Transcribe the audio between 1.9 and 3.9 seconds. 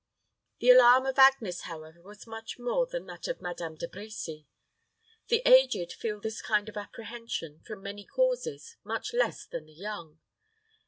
was much more than that of Madame De